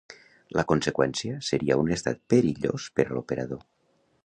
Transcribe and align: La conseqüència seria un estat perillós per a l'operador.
La 0.59 0.63
conseqüència 0.71 1.35
seria 1.49 1.77
un 1.83 1.93
estat 1.97 2.23
perillós 2.35 2.89
per 2.99 3.07
a 3.11 3.13
l'operador. 3.19 3.65